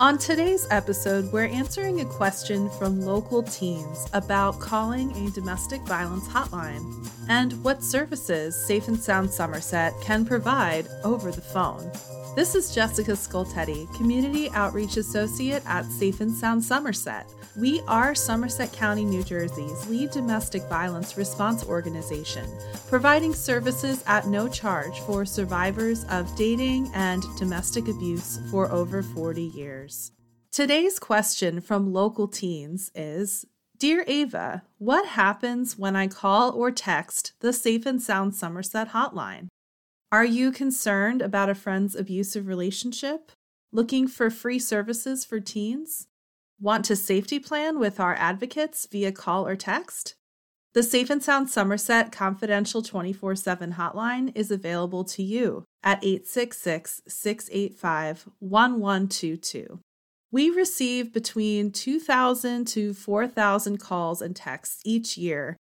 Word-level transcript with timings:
On 0.00 0.16
today's 0.16 0.64
episode, 0.70 1.32
we're 1.32 1.48
answering 1.48 2.00
a 2.00 2.04
question 2.04 2.70
from 2.78 3.00
local 3.00 3.42
teens 3.42 4.06
about 4.12 4.60
calling 4.60 5.10
a 5.26 5.30
domestic 5.32 5.80
violence 5.88 6.28
hotline 6.28 7.10
and 7.28 7.52
what 7.64 7.82
services 7.82 8.54
Safe 8.54 8.86
and 8.86 8.96
Sound 8.96 9.28
Somerset 9.28 9.92
can 10.00 10.24
provide 10.24 10.86
over 11.02 11.32
the 11.32 11.40
phone. 11.40 11.90
This 12.38 12.54
is 12.54 12.72
Jessica 12.72 13.16
Scoltetti, 13.16 13.92
Community 13.96 14.48
Outreach 14.50 14.96
Associate 14.96 15.60
at 15.66 15.84
Safe 15.86 16.20
and 16.20 16.32
Sound 16.32 16.62
Somerset. 16.62 17.28
We 17.56 17.80
are 17.88 18.14
Somerset 18.14 18.72
County, 18.72 19.04
New 19.04 19.24
Jersey's 19.24 19.88
lead 19.88 20.12
domestic 20.12 20.62
violence 20.68 21.16
response 21.16 21.64
organization, 21.64 22.48
providing 22.86 23.34
services 23.34 24.04
at 24.06 24.28
no 24.28 24.46
charge 24.46 25.00
for 25.00 25.24
survivors 25.24 26.04
of 26.10 26.32
dating 26.36 26.92
and 26.94 27.24
domestic 27.36 27.88
abuse 27.88 28.38
for 28.52 28.70
over 28.70 29.02
40 29.02 29.42
years. 29.42 30.12
Today's 30.52 31.00
question 31.00 31.60
from 31.60 31.92
local 31.92 32.28
teens 32.28 32.92
is 32.94 33.46
Dear 33.78 34.04
Ava, 34.06 34.62
what 34.78 35.06
happens 35.06 35.76
when 35.76 35.96
I 35.96 36.06
call 36.06 36.52
or 36.52 36.70
text 36.70 37.32
the 37.40 37.52
Safe 37.52 37.84
and 37.84 38.00
Sound 38.00 38.36
Somerset 38.36 38.90
hotline? 38.90 39.48
Are 40.10 40.24
you 40.24 40.52
concerned 40.52 41.20
about 41.20 41.50
a 41.50 41.54
friend's 41.54 41.94
abusive 41.94 42.46
relationship? 42.46 43.30
Looking 43.72 44.08
for 44.08 44.30
free 44.30 44.58
services 44.58 45.26
for 45.26 45.38
teens? 45.38 46.06
Want 46.58 46.86
to 46.86 46.96
safety 46.96 47.38
plan 47.38 47.78
with 47.78 48.00
our 48.00 48.14
advocates 48.14 48.88
via 48.90 49.12
call 49.12 49.46
or 49.46 49.54
text? 49.54 50.14
The 50.72 50.82
Safe 50.82 51.10
and 51.10 51.22
Sound 51.22 51.50
Somerset 51.50 52.10
confidential 52.10 52.80
24 52.80 53.36
7 53.36 53.74
hotline 53.74 54.32
is 54.34 54.50
available 54.50 55.04
to 55.04 55.22
you 55.22 55.64
at 55.82 56.02
866 56.02 57.02
685 57.06 58.28
1122. 58.38 59.78
We 60.30 60.48
receive 60.48 61.12
between 61.12 61.70
2,000 61.70 62.66
to 62.68 62.94
4,000 62.94 63.76
calls 63.76 64.22
and 64.22 64.34
texts 64.34 64.80
each 64.86 65.18
year. 65.18 65.58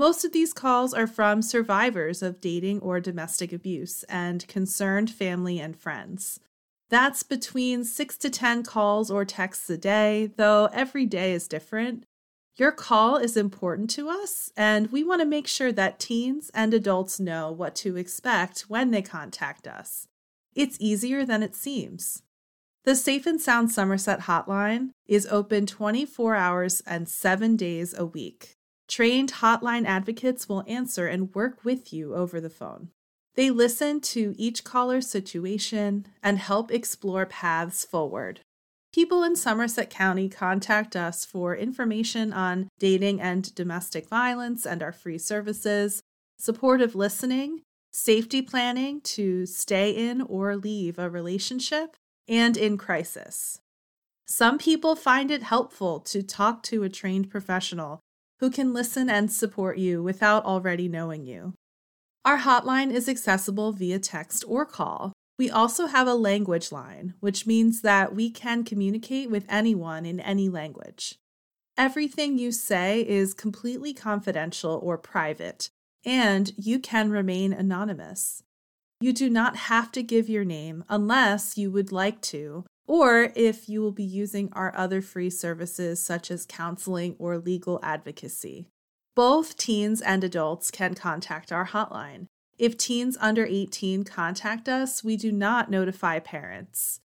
Most 0.00 0.24
of 0.24 0.32
these 0.32 0.54
calls 0.54 0.94
are 0.94 1.06
from 1.06 1.42
survivors 1.42 2.22
of 2.22 2.40
dating 2.40 2.80
or 2.80 3.00
domestic 3.00 3.52
abuse 3.52 4.02
and 4.04 4.48
concerned 4.48 5.10
family 5.10 5.60
and 5.60 5.76
friends. 5.76 6.40
That's 6.88 7.22
between 7.22 7.84
six 7.84 8.16
to 8.16 8.30
10 8.30 8.62
calls 8.62 9.10
or 9.10 9.26
texts 9.26 9.68
a 9.68 9.76
day, 9.76 10.30
though 10.36 10.70
every 10.72 11.04
day 11.04 11.34
is 11.34 11.46
different. 11.46 12.04
Your 12.56 12.72
call 12.72 13.18
is 13.18 13.36
important 13.36 13.90
to 13.90 14.08
us, 14.08 14.50
and 14.56 14.90
we 14.90 15.04
want 15.04 15.20
to 15.20 15.26
make 15.26 15.46
sure 15.46 15.70
that 15.70 16.00
teens 16.00 16.50
and 16.54 16.72
adults 16.72 17.20
know 17.20 17.52
what 17.52 17.74
to 17.74 17.98
expect 17.98 18.70
when 18.70 18.92
they 18.92 19.02
contact 19.02 19.68
us. 19.68 20.08
It's 20.54 20.78
easier 20.80 21.26
than 21.26 21.42
it 21.42 21.54
seems. 21.54 22.22
The 22.84 22.96
Safe 22.96 23.26
and 23.26 23.38
Sound 23.38 23.70
Somerset 23.70 24.20
hotline 24.20 24.92
is 25.06 25.28
open 25.30 25.66
24 25.66 26.36
hours 26.36 26.80
and 26.86 27.06
seven 27.06 27.54
days 27.54 27.92
a 27.92 28.06
week. 28.06 28.56
Trained 28.90 29.34
hotline 29.34 29.86
advocates 29.86 30.48
will 30.48 30.64
answer 30.66 31.06
and 31.06 31.32
work 31.32 31.64
with 31.64 31.92
you 31.92 32.12
over 32.16 32.40
the 32.40 32.50
phone. 32.50 32.88
They 33.36 33.48
listen 33.48 34.00
to 34.00 34.34
each 34.36 34.64
caller's 34.64 35.08
situation 35.08 36.08
and 36.24 36.38
help 36.38 36.72
explore 36.72 37.24
paths 37.24 37.84
forward. 37.84 38.40
People 38.92 39.22
in 39.22 39.36
Somerset 39.36 39.90
County 39.90 40.28
contact 40.28 40.96
us 40.96 41.24
for 41.24 41.54
information 41.54 42.32
on 42.32 42.68
dating 42.80 43.20
and 43.20 43.54
domestic 43.54 44.08
violence 44.08 44.66
and 44.66 44.82
our 44.82 44.90
free 44.90 45.18
services, 45.18 46.02
supportive 46.36 46.96
listening, 46.96 47.60
safety 47.92 48.42
planning 48.42 49.00
to 49.02 49.46
stay 49.46 49.92
in 49.92 50.20
or 50.20 50.56
leave 50.56 50.98
a 50.98 51.08
relationship, 51.08 51.94
and 52.26 52.56
in 52.56 52.76
crisis. 52.76 53.60
Some 54.26 54.58
people 54.58 54.96
find 54.96 55.30
it 55.30 55.44
helpful 55.44 56.00
to 56.00 56.24
talk 56.24 56.64
to 56.64 56.82
a 56.82 56.88
trained 56.88 57.30
professional 57.30 58.00
who 58.40 58.50
can 58.50 58.72
listen 58.72 59.08
and 59.08 59.30
support 59.30 59.78
you 59.78 60.02
without 60.02 60.44
already 60.44 60.88
knowing 60.88 61.26
you. 61.26 61.54
Our 62.24 62.38
hotline 62.38 62.90
is 62.92 63.08
accessible 63.08 63.72
via 63.72 63.98
text 63.98 64.44
or 64.46 64.66
call. 64.66 65.12
We 65.38 65.50
also 65.50 65.86
have 65.86 66.06
a 66.06 66.14
language 66.14 66.70
line, 66.72 67.14
which 67.20 67.46
means 67.46 67.80
that 67.82 68.14
we 68.14 68.30
can 68.30 68.64
communicate 68.64 69.30
with 69.30 69.46
anyone 69.48 70.04
in 70.04 70.20
any 70.20 70.48
language. 70.48 71.14
Everything 71.78 72.38
you 72.38 72.52
say 72.52 73.00
is 73.08 73.32
completely 73.32 73.94
confidential 73.94 74.78
or 74.82 74.98
private, 74.98 75.70
and 76.04 76.52
you 76.56 76.78
can 76.78 77.10
remain 77.10 77.54
anonymous. 77.54 78.42
You 79.00 79.14
do 79.14 79.30
not 79.30 79.56
have 79.56 79.90
to 79.92 80.02
give 80.02 80.28
your 80.28 80.44
name 80.44 80.84
unless 80.90 81.56
you 81.56 81.70
would 81.70 81.90
like 81.90 82.20
to, 82.22 82.66
or 82.90 83.30
if 83.36 83.68
you 83.68 83.80
will 83.80 83.92
be 83.92 84.02
using 84.02 84.48
our 84.52 84.76
other 84.76 85.00
free 85.00 85.30
services 85.30 86.02
such 86.02 86.28
as 86.28 86.44
counseling 86.44 87.14
or 87.20 87.38
legal 87.38 87.78
advocacy. 87.84 88.66
Both 89.14 89.56
teens 89.56 90.00
and 90.00 90.24
adults 90.24 90.72
can 90.72 90.94
contact 90.94 91.52
our 91.52 91.68
hotline. 91.68 92.26
If 92.58 92.76
teens 92.76 93.16
under 93.20 93.46
18 93.46 94.02
contact 94.02 94.68
us, 94.68 95.04
we 95.04 95.16
do 95.16 95.30
not 95.30 95.70
notify 95.70 96.18
parents. 96.18 96.98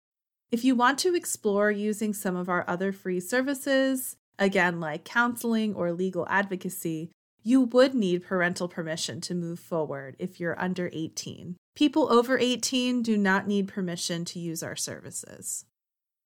If 0.51 0.63
you 0.63 0.73
want 0.73 0.99
to 0.99 1.16
explore 1.16 1.69
using 1.69 2.13
some 2.13 2.38
of 2.38 2.47
our 2.47 2.63
other 2.65 2.94
free 2.94 3.19
services, 3.19 4.15
again, 4.39 4.79
like 4.79 5.03
counseling 5.03 5.75
or 5.75 5.91
legal 5.91 6.25
advocacy, 6.29 7.11
you 7.44 7.59
would 7.59 7.94
need 7.94 8.23
parental 8.23 8.69
permission 8.69 9.19
to 9.19 9.35
move 9.35 9.59
forward 9.59 10.15
if 10.17 10.39
you're 10.39 10.57
under 10.57 10.89
18. 10.94 11.57
People 11.75 12.09
over 12.09 12.38
18 12.38 13.01
do 13.01 13.17
not 13.17 13.47
need 13.47 13.67
permission 13.67 14.23
to 14.23 14.39
use 14.39 14.63
our 14.63 14.77
services. 14.77 15.65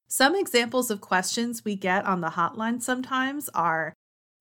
Some 0.08 0.36
examples 0.36 0.90
of 0.90 1.02
questions 1.02 1.66
we 1.66 1.76
get 1.76 2.06
on 2.06 2.22
the 2.22 2.30
hotline 2.32 2.82
sometimes 2.82 3.50
are 3.50 3.94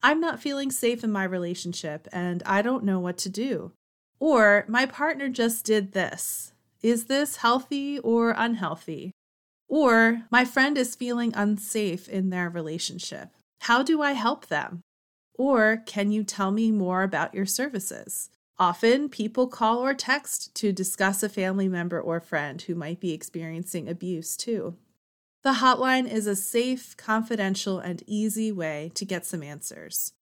I'm 0.03 0.21
not 0.21 0.41
feeling 0.41 0.71
safe 0.71 1.03
in 1.03 1.11
my 1.11 1.25
relationship 1.25 2.07
and 2.13 2.43
I 2.47 2.63
don't 2.63 2.85
know 2.85 3.01
what 3.01 3.19
to 3.19 3.29
do. 3.29 3.73
Or, 4.21 4.65
my 4.69 4.87
partner 4.87 5.29
just 5.29 5.65
did 5.67 5.93
this. 5.93 6.53
Is 6.83 7.07
this 7.07 7.37
healthy 7.37 7.99
or 7.99 8.35
unhealthy? 8.37 9.11
Or, 9.69 10.23
my 10.31 10.45
friend 10.45 10.79
is 10.79 10.95
feeling 10.95 11.33
unsafe 11.35 12.09
in 12.09 12.31
their 12.31 12.49
relationship. 12.49 13.31
How 13.63 13.83
do 13.83 14.01
I 14.01 14.13
help 14.13 14.47
them? 14.47 14.83
Or, 15.35 15.83
can 15.85 16.13
you 16.13 16.23
tell 16.23 16.53
me 16.53 16.71
more 16.71 17.03
about 17.03 17.35
your 17.35 17.45
services? 17.45 18.31
Often, 18.59 19.09
people 19.11 19.49
call 19.49 19.85
or 19.85 19.93
text 19.93 20.55
to 20.55 20.73
discuss 20.73 21.23
a 21.23 21.29
family 21.29 21.69
member 21.69 22.01
or 22.01 22.21
friend 22.21 22.63
who 22.63 22.75
might 22.75 23.01
be 23.01 23.13
experiencing 23.13 23.89
abuse 23.89 24.37
too. 24.37 24.77
The 25.47 25.63
hotline 25.63 26.13
is 26.13 26.27
a 26.27 26.35
safe, 26.35 26.97
confidential, 26.97 27.79
and 27.79 28.03
easy 28.05 28.51
way 28.51 28.91
to 28.97 29.05
get 29.05 29.25
some 29.25 29.45
answers. 29.45 30.13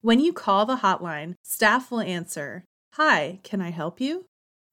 When 0.00 0.18
you 0.18 0.32
call 0.32 0.66
the 0.66 0.78
hotline, 0.78 1.36
staff 1.44 1.92
will 1.92 2.00
answer, 2.00 2.64
Hi, 2.94 3.38
can 3.44 3.60
I 3.60 3.70
help 3.70 4.00
you? 4.00 4.24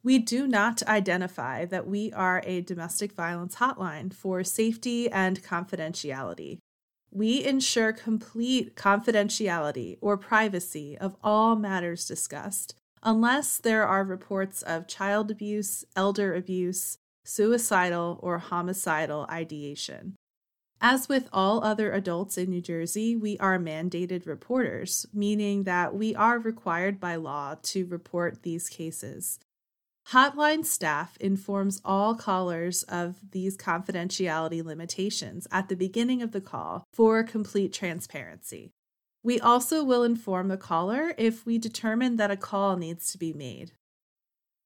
We 0.02 0.18
do 0.18 0.48
not 0.48 0.82
identify 0.88 1.66
that 1.66 1.86
we 1.86 2.12
are 2.14 2.42
a 2.48 2.62
domestic 2.62 3.12
violence 3.12 3.58
hotline 3.58 4.12
for 4.12 4.44
safety 4.44 5.08
and 5.12 5.44
confidentiality. 5.44 6.58
We 7.12 7.44
ensure 7.46 7.94
complete 7.94 8.76
confidentiality 8.76 10.00
or 10.02 10.18
privacy 10.18 10.98
of 10.98 11.16
all 11.24 11.56
matters 11.56 12.08
discussed, 12.08 12.74
unless 13.04 13.60
there 13.60 13.86
are 13.86 14.04
reports 14.04 14.64
of 14.64 14.88
child 14.88 15.30
abuse, 15.30 15.86
elder 15.96 16.34
abuse, 16.34 16.98
suicidal, 17.26 18.20
or 18.24 18.38
homicidal 18.38 19.26
ideation. 19.30 20.16
As 20.80 21.10
with 21.10 21.28
all 21.34 21.64
other 21.64 21.92
adults 21.92 22.38
in 22.38 22.50
New 22.50 22.62
Jersey, 22.62 23.16
we 23.16 23.38
are 23.40 23.58
mandated 23.58 24.28
reporters, 24.28 25.06
meaning 25.14 25.64
that 25.64 25.96
we 25.96 26.14
are 26.16 26.38
required 26.38 27.00
by 27.00 27.16
law 27.16 27.56
to 27.64 27.86
report 27.86 28.44
these 28.44 28.70
cases. 28.70 29.40
Hotline 30.10 30.64
staff 30.64 31.18
informs 31.20 31.82
all 31.84 32.14
callers 32.14 32.84
of 32.84 33.16
these 33.32 33.58
confidentiality 33.58 34.64
limitations 34.64 35.48
at 35.52 35.68
the 35.68 35.76
beginning 35.76 36.22
of 36.22 36.32
the 36.32 36.42
call 36.42 36.86
for 36.94 37.24
complete 37.24 37.74
transparency. 37.74 38.72
We 39.24 39.40
also 39.40 39.84
will 39.84 40.04
inform 40.04 40.50
the 40.50 40.58
caller 40.58 41.16
if 41.18 41.48
we 41.48 41.58
determine 41.58 42.18
that 42.18 42.30
a 42.30 42.38
call 42.38 42.78
needs 42.78 43.12
to 43.12 43.18
be 43.18 43.34
made. 43.34 43.72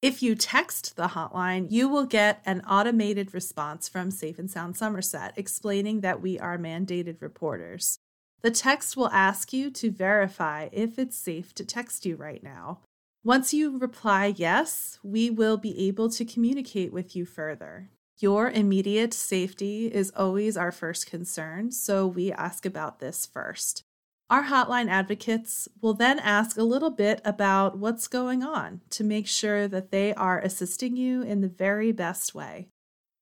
If 0.01 0.23
you 0.23 0.33
text 0.33 0.95
the 0.95 1.09
hotline, 1.09 1.69
you 1.69 1.89
will 1.89 2.05
get 2.05 2.41
an 2.45 2.61
automated 2.61 3.33
response 3.33 3.89
from 3.89 4.11
Safe 4.11 4.39
and 4.39 4.49
Sound 4.49 4.77
Somerset 4.77 5.33
explaining 5.35 5.99
that 6.01 6.21
we 6.21 6.39
are 6.39 6.57
mandated 6.57 7.21
reporters. 7.21 7.99
The 8.41 8.49
text 8.49 8.95
will 8.95 9.09
ask 9.09 9.51
you 9.51 9.69
to 9.71 9.91
verify 9.91 10.69
if 10.71 10.97
it's 10.97 11.17
safe 11.17 11.53
to 11.55 11.65
text 11.65 12.05
you 12.05 12.15
right 12.15 12.41
now. 12.41 12.79
Once 13.25 13.53
you 13.53 13.77
reply 13.77 14.33
yes, 14.37 14.99
we 15.03 15.29
will 15.29 15.57
be 15.57 15.77
able 15.87 16.09
to 16.11 16.23
communicate 16.23 16.93
with 16.93 17.13
you 17.13 17.25
further. 17.25 17.89
Your 18.19 18.49
immediate 18.49 19.13
safety 19.13 19.87
is 19.87 20.13
always 20.15 20.55
our 20.55 20.71
first 20.71 21.07
concern, 21.07 21.71
so 21.71 22.07
we 22.07 22.31
ask 22.31 22.65
about 22.65 22.99
this 22.99 23.25
first. 23.25 23.83
Our 24.29 24.43
hotline 24.43 24.89
advocates 24.89 25.67
will 25.81 25.95
then 25.95 26.19
ask 26.19 26.55
a 26.55 26.63
little 26.63 26.91
bit 26.91 27.19
about 27.25 27.79
what's 27.79 28.07
going 28.07 28.43
on 28.43 28.81
to 28.91 29.03
make 29.03 29.27
sure 29.27 29.67
that 29.67 29.89
they 29.89 30.13
are 30.13 30.39
assisting 30.39 30.95
you 30.95 31.23
in 31.23 31.41
the 31.41 31.47
very 31.47 31.91
best 31.91 32.35
way. 32.35 32.67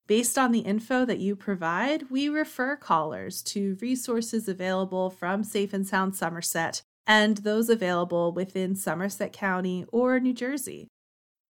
Based 0.05 0.37
on 0.37 0.51
the 0.51 0.59
info 0.59 1.05
that 1.05 1.19
you 1.19 1.35
provide, 1.35 2.09
we 2.09 2.27
refer 2.27 2.75
callers 2.75 3.41
to 3.43 3.77
resources 3.81 4.49
available 4.49 5.09
from 5.09 5.45
Safe 5.45 5.73
and 5.73 5.87
Sound 5.87 6.13
Somerset 6.15 6.81
and 7.05 7.37
those 7.37 7.69
available 7.69 8.33
within 8.33 8.75
Somerset 8.75 9.31
County 9.31 9.85
or 9.93 10.19
New 10.19 10.33
Jersey. 10.33 10.89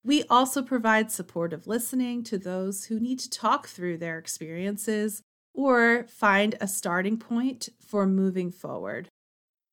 We 0.05 0.23
also 0.25 0.63
provide 0.63 1.11
supportive 1.11 1.67
listening 1.67 2.23
to 2.25 2.37
those 2.37 2.85
who 2.85 3.01
need 3.01 3.21
to 3.21 3.31
talk 3.31 3.69
through 3.69 3.99
their 3.99 4.19
experiences 4.19 5.23
or 5.55 6.05
find 6.09 6.55
a 6.61 6.69
starting 6.69 7.17
point 7.17 7.71
for 7.81 8.07
moving 8.07 8.51
forward. 8.51 9.09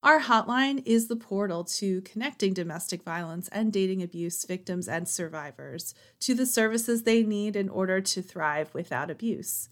Our 0.04 0.20
hotline 0.20 0.84
is 0.86 1.08
the 1.08 1.16
portal 1.16 1.64
to 1.64 2.02
connecting 2.02 2.54
domestic 2.54 3.04
violence 3.04 3.48
and 3.54 3.72
dating 3.72 4.04
abuse 4.04 4.44
victims 4.44 4.90
and 4.90 5.08
survivors 5.08 5.96
to 6.20 6.36
the 6.36 6.46
services 6.46 7.04
they 7.04 7.24
need 7.24 7.56
in 7.56 7.70
order 7.70 8.02
to 8.02 8.22
thrive 8.22 8.74
without 8.74 9.10
abuse. 9.10 9.70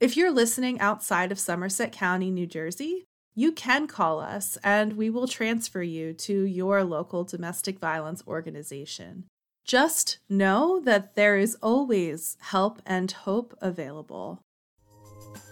If 0.00 0.16
you're 0.16 0.32
listening 0.32 0.80
outside 0.80 1.30
of 1.30 1.38
Somerset 1.38 1.92
County, 1.92 2.30
New 2.30 2.46
Jersey, 2.46 3.04
you 3.34 3.52
can 3.52 3.86
call 3.86 4.18
us 4.18 4.56
and 4.64 4.94
we 4.94 5.10
will 5.10 5.28
transfer 5.28 5.82
you 5.82 6.14
to 6.14 6.42
your 6.42 6.82
local 6.82 7.24
domestic 7.24 7.78
violence 7.78 8.22
organization. 8.26 9.26
Just 9.66 10.20
know 10.26 10.80
that 10.80 11.16
there 11.16 11.36
is 11.36 11.58
always 11.62 12.38
help 12.40 12.80
and 12.86 13.12
hope 13.12 13.54
available. 13.60 14.40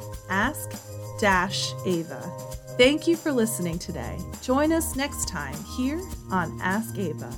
ask-ava. 1.22 2.22
Thank 2.78 3.06
you 3.08 3.16
for 3.16 3.32
listening 3.32 3.78
today. 3.78 4.18
Join 4.42 4.72
us 4.72 4.96
next 4.96 5.28
time 5.28 5.56
here 5.78 6.02
on 6.32 6.60
Ask 6.62 6.98
Ava. 6.98 7.32